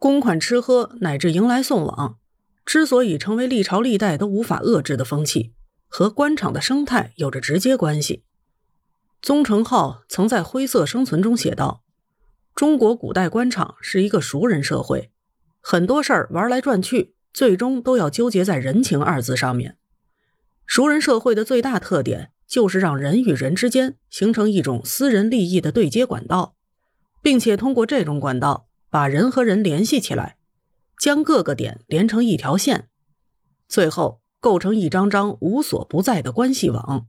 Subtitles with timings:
[0.00, 2.16] 公款吃喝乃至迎来送往，
[2.64, 5.52] 之所以成为历朝历代都无法遏制的风气，
[5.88, 8.24] 和官场的生态有着直接关系。
[9.20, 11.82] 宗成浩曾在《灰色生存》中写道
[12.56, 15.12] ：“中国古代官场是一个熟人社会，
[15.60, 19.76] 很多事儿玩来转去，最终都要纠结在人情二字上面。
[20.64, 26.54] 熟人社会的最大特点就是让人与人之间形成一种私人利益的对接管道，
[27.20, 30.36] 并且通过这种管道把人和人联系起来，
[30.98, 32.88] 将各个点连成一条线，
[33.68, 37.06] 最后构成一张张无所不在的关系网。”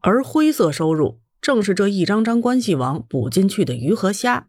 [0.00, 4.48] 而灰色收入正是这一张张关系网补进去的鱼和虾，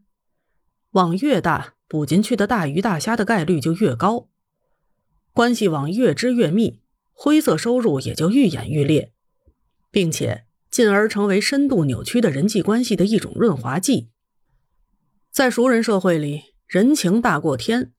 [0.91, 4.29] 网越大，补进去的大鱼大虾的概率就越高。
[5.31, 6.79] 关系网越织越密，
[7.11, 9.13] 灰色收入也就愈演愈烈，
[9.91, 14.09] 并且进而成为深度扭曲的人际关系的一种润滑剂。
[15.33, 17.91] 在熟人社会里，人情大过天，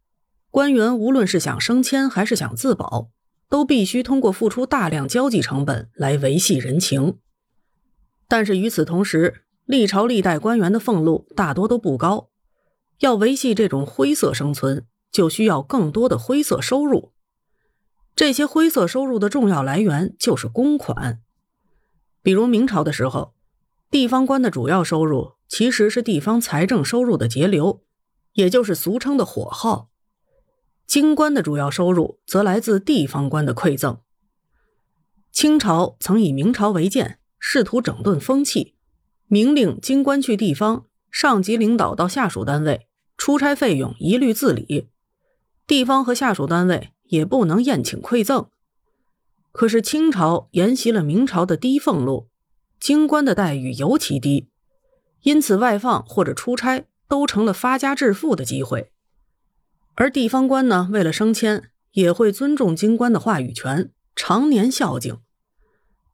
[0.52, 3.10] 官员无论是想升迁还是想自保，
[3.48, 7.18] 都必须通过付出大量交际成本来维系人情。
[8.28, 12.28] 但是与此同时，历朝历代官员的俸禄大多都不高，
[13.00, 17.10] 要维系这种灰色生存，就需要更多的灰色收入。
[18.14, 21.20] 这些灰色收入的重要来源就是公款。
[22.22, 23.33] 比如明朝的时候，
[23.94, 27.84] 地方官的主要收入其实是地方财政收入的节流，
[28.32, 29.88] 也就是俗称的火耗；
[30.84, 34.00] 京官的主要收入则来自地方官的馈赠。
[35.30, 37.20] 清朝曾以明朝为鉴。
[37.38, 38.74] 试图整顿风气，
[39.28, 44.88] 明令京官去地方，上级领导到下属单位，出差费用一律自理，
[45.68, 48.48] 地方和下属单位也不能宴请馈赠。
[49.52, 52.28] 可是清朝沿袭了明朝的低俸禄，
[52.84, 54.50] 京官的待遇尤其低，
[55.22, 58.92] 因此外放或者出差都成了发家致富的机会。
[59.94, 65.16] 而地方官呢，为了升迁，也会尊重京官的话语权，常年孝敬。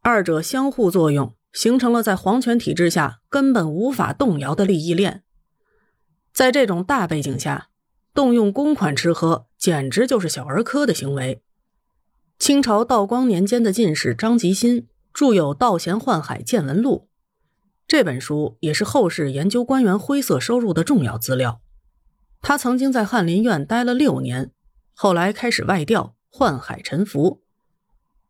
[0.03, 5.25] 二者相互作用，形成了在皇权体制下根本无法动摇的利益链。
[6.33, 7.70] 在这种大背景下，
[8.14, 11.42] 动用公款吃喝，简直就是小儿科的行为。
[12.39, 17.09] 清朝道光年间的进士张吉新著有《道贤宦海见闻录》，
[17.87, 21.61] 这本书也是后世研究官员灰色收入的重要资料。
[22.41, 24.53] 他曾经在翰林院待了六年，
[24.95, 27.43] 后来开始外调，宦海沉浮。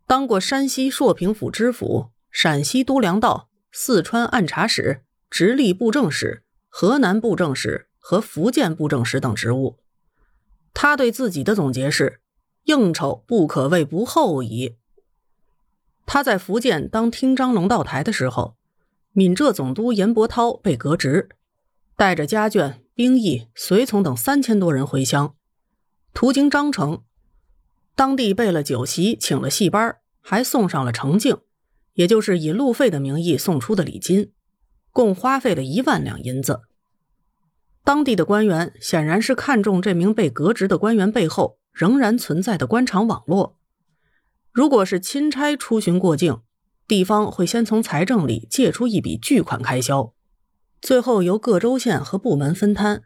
[0.06, 9.78] 当过山西朔平府知府、陕西都粮道、四川按察使、直隶布政使、河南布政使和福建布政使等职务。
[10.74, 12.20] 他对自己的总结是
[12.64, 14.76] ：“应酬不可谓不厚矣。”
[16.12, 18.56] 他在福建当听章龙道台的时候，
[19.12, 21.28] 闽浙总督严伯涛被革职，
[21.94, 25.36] 带着家眷、兵役、随从等三千多人回乡，
[26.12, 27.04] 途经章城。
[27.94, 31.38] 当地备了酒席，请了戏班，还送上了程敬，
[31.94, 34.32] 也就是以路费的名义送出的礼金，
[34.90, 36.62] 共花费了一万两银子。
[37.84, 43.59] 当地的官员显然是看中这名被革职的官员背后仍然存在的官场网络。
[44.52, 46.40] 如果是钦差出巡过境，
[46.88, 50.12] 地方会先从财政里借出一笔巨款开销，
[50.80, 53.04] 最后由各州县和部门分摊，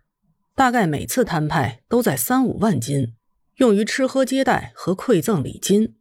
[0.54, 3.14] 大概每次摊派都在三五万金。
[3.58, 5.94] 用于吃喝接待和馈赠礼金，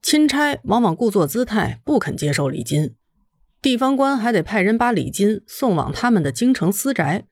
[0.00, 2.94] 钦差往往故作姿态不肯接受礼金，
[3.60, 7.26] 地方官还得派人把礼金送往他们的京城私宅。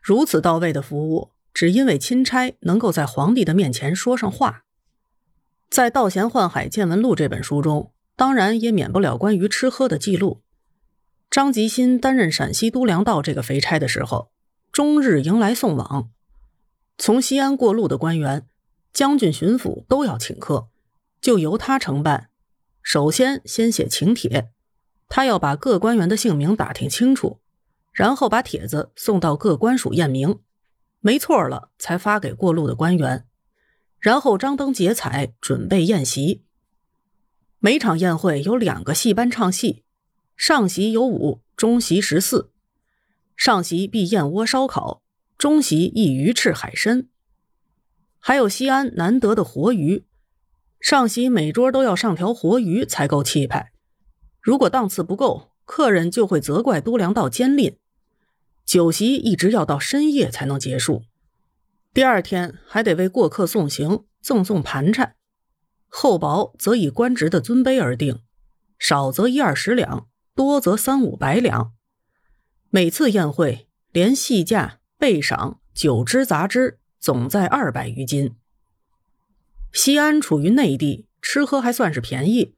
[0.00, 4.64] 如此到位的服务，只因为钦差能够在皇帝的面前说上话。
[5.70, 10.40] 在《道贤宦海见闻录》这本书中，当然也免不了关于吃喝的记录。
[11.30, 14.30] 张吉新担任陕西都粮道这个肥差的时候，
[14.72, 16.10] 终日迎来送往。
[16.96, 18.46] 从西安过路的官员、
[18.94, 20.68] 将军、巡抚都要请客，
[21.20, 22.30] 就由他承办。
[22.82, 24.50] 首先先写请帖，
[25.08, 27.40] 他要把各官员的姓名打听清楚，
[27.92, 30.40] 然后把帖子送到各官署验明，
[31.00, 33.26] 没错了才发给过路的官员。
[34.00, 36.44] 然后张灯结彩，准备宴席。
[37.58, 39.82] 每场宴会有两个戏班唱戏，
[40.36, 42.50] 上席有五，中席十四。
[43.36, 45.02] 上席必燕窝烧烤。
[45.36, 47.06] 中席一鱼翅海参，
[48.18, 50.04] 还有西安难得的活鱼。
[50.80, 53.70] 上席每桌都要上条活鱼才够气派。
[54.40, 57.76] 如果档次不够，客人就会责怪都粮道奸吝。
[58.64, 61.04] 酒席一直要到深夜才能结束。
[61.92, 65.16] 第二天还得为过客送行，赠送盘缠。
[65.86, 68.20] 厚薄则以官职的尊卑而定，
[68.78, 71.72] 少则一二十两，多则三五百两。
[72.70, 74.78] 每次宴会连戏价。
[75.00, 78.34] 备赏、酒之杂支，总在二百余斤。
[79.72, 82.56] 西安处于内地，吃喝还算是便宜。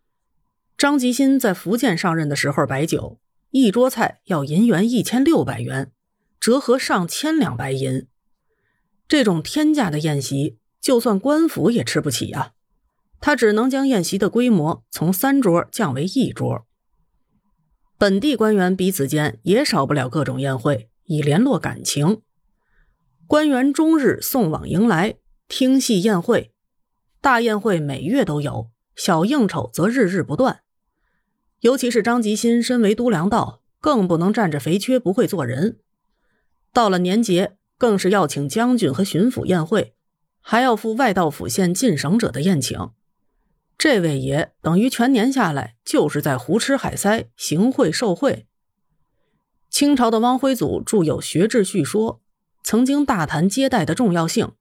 [0.79, 5.93] 张吉新在福建上任的时候摆酒，一桌菜要银元一千六百元，
[6.41, 8.07] 折合上千两白银。
[9.11, 12.53] 这种天价的宴席，就算官府也吃不起呀。
[13.21, 16.65] 他只能将宴席的规模从三桌降为一桌。
[17.99, 22.23] 本地官员彼此间也少不了各种宴会，以联络感情。
[23.27, 25.17] 官员终日送往迎来，
[25.49, 26.53] 听戏宴会，
[27.21, 30.61] 大宴会每月都有，小应酬则日日不断。
[31.63, 35.81] 尤其是张吉新身为都粮道，更不能占着肥缺不会做人。
[36.73, 39.95] 到了年节，更是要请将军和巡抚宴会，
[40.43, 42.91] 还要赴外道府县进省者的宴请。
[43.79, 48.47] 这位爷等于全年下来就是在胡吃海塞、行贿受贿。
[49.71, 52.17] 清朝的汪辉祖著有《学制叙说》，
[52.63, 54.53] 曾经大谈接待的重要性。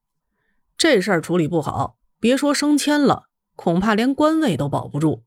[0.77, 3.25] 这事儿处理不好，别说升迁了，
[3.57, 5.25] 恐怕连官位都保不住。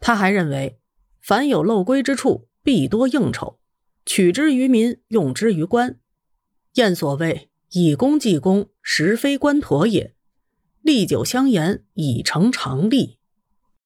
[0.00, 0.78] 他还认为，
[1.20, 3.58] 凡有漏规之处，必多应酬，
[4.06, 5.98] 取之于民，用之于官。
[6.76, 10.14] 燕所谓“以功济公，实非官妥也”。
[10.82, 13.16] 历久相沿，已成常例。